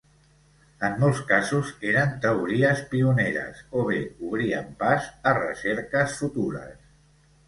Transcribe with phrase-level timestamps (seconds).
[0.87, 3.99] En molts casos eren teories pioneres o bé
[4.31, 6.73] obrien pas a recerques futures.